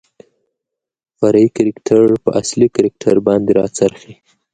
فرعي 1.17 1.47
کرکتر 1.57 2.05
په 2.23 2.29
اصلي 2.41 2.67
کرکتر 2.75 3.15
باندې 3.27 3.51
راڅرخي. 3.59 4.13